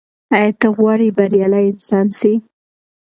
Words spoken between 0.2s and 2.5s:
ایا ته غواړې بریالی انسان سې؟